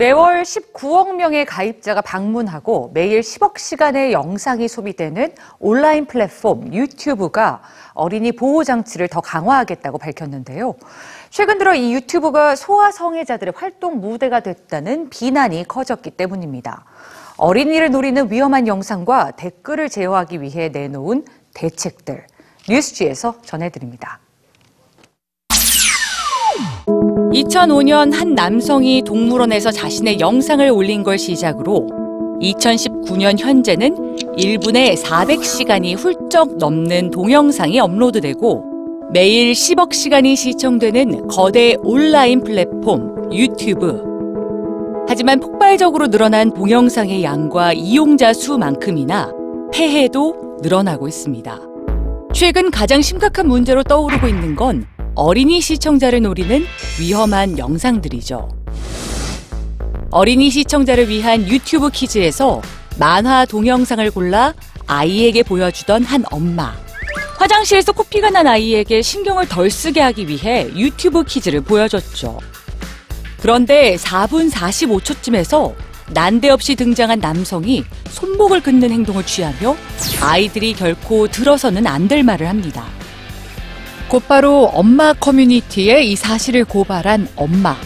[0.00, 7.60] 매월 19억 명의 가입자가 방문하고 매일 10억 시간의 영상이 소비되는 온라인 플랫폼 유튜브가
[7.92, 10.74] 어린이 보호 장치를 더 강화하겠다고 밝혔는데요.
[11.28, 16.86] 최근 들어 이 유튜브가 소아 성애자들의 활동 무대가 됐다는 비난이 커졌기 때문입니다.
[17.36, 22.26] 어린이를 노리는 위험한 영상과 댓글을 제어하기 위해 내놓은 대책들
[22.70, 24.20] 뉴스지에서 전해드립니다.
[27.32, 31.86] 2005년 한 남성이 동물원에서 자신의 영상을 올린 걸 시작으로
[32.40, 38.64] 2019년 현재는 1분에 400시간이 훌쩍 넘는 동영상이 업로드되고
[39.12, 44.02] 매일 10억 시간이 시청되는 거대 온라인 플랫폼 유튜브.
[45.08, 49.32] 하지만 폭발적으로 늘어난 동영상의 양과 이용자 수만큼이나
[49.72, 51.60] 폐해도 늘어나고 있습니다.
[52.32, 56.64] 최근 가장 심각한 문제로 떠오르고 있는 건 어린이 시청자를 노리는
[56.98, 58.48] 위험한 영상들이죠.
[60.10, 62.62] 어린이 시청자를 위한 유튜브 키즈에서
[62.98, 64.54] 만화 동영상을 골라
[64.86, 66.74] 아이에게 보여주던 한 엄마.
[67.38, 72.38] 화장실에서 코피가 난 아이에게 신경을 덜 쓰게 하기 위해 유튜브 키즈를 보여줬죠.
[73.40, 75.74] 그런데 4분 45초쯤에서
[76.12, 79.76] 난데없이 등장한 남성이 손목을 긋는 행동을 취하며
[80.20, 82.84] 아이들이 결코 들어서는 안 될 말을 합니다.
[84.10, 87.76] 곧바로 엄마 커뮤니티에 이 사실을 고발한 엄마.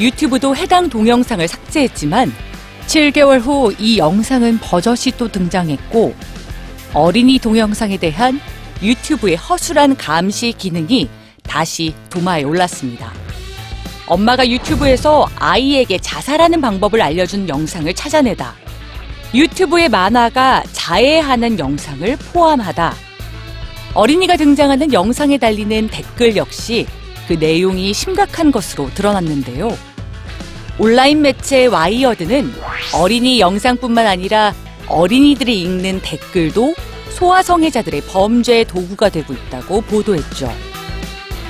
[0.00, 2.32] 유튜브도 해당 동영상을 삭제했지만
[2.88, 6.12] 7개월 후 이 영상은 버젓이 또 등장했고
[6.92, 8.40] 어린이 동영상에 대한
[8.82, 11.08] 유튜브의 허술한 감시 기능이
[11.44, 13.12] 다시 도마에 올랐습니다.
[14.08, 18.54] 엄마가 유튜브에서 아이에게 자살하는 방법을 알려준 영상을 찾아내다.
[19.32, 23.09] 유튜브의 만화가 자해하는 영상을 포함하다.
[23.94, 26.86] 어린이가 등장하는 영상에 달리는 댓글 역시
[27.26, 29.76] 그 내용이 심각한 것으로 드러났는데요.
[30.78, 32.52] 온라인 매체 와이어드는
[32.94, 34.54] 어린이 영상뿐만 아니라
[34.86, 36.74] 어린이들이 읽는 댓글도
[37.10, 40.50] 소아성애자들의 범죄 도구가 되고 있다고 보도했죠.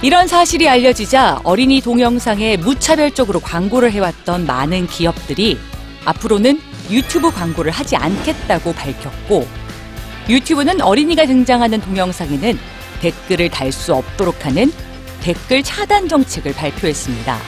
[0.00, 5.58] 이런 사실이 알려지자 어린이 동영상에 무차별적으로 광고를 해왔던 많은 기업들이
[6.04, 6.60] 앞으로는
[6.90, 9.46] 유튜브 광고를 하지 않겠다고 밝혔고
[10.28, 12.58] 유튜브는 어린이가 등장하는 동영상에는
[13.00, 14.72] 댓글을 달 수 없도록 하는
[15.20, 17.38] 댓글 차단 정책을 발표했습니다.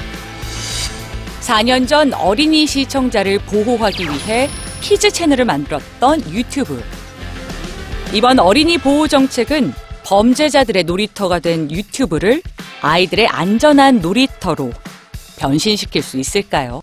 [1.40, 4.48] 4년 전 어린이 시청자를 보호하기 위해
[4.80, 6.82] 키즈 채널을 만들었던 유튜브.
[8.12, 9.72] 이번 어린이 보호 정책은
[10.04, 12.42] 범죄자들의 놀이터가 된 유튜브를
[12.80, 14.72] 아이들의 안전한 놀이터로
[15.38, 16.79] 변신시킬 수 있을까요?